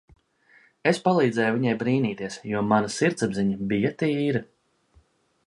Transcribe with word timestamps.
Es 0.91 0.99
palīdzēju 1.07 1.53
viņai 1.57 1.75
brīnīties, 1.83 2.39
jo 2.53 2.65
mana 2.73 2.91
sirdsapziņa 2.97 3.61
bija 3.75 3.93
tīra. 4.03 4.45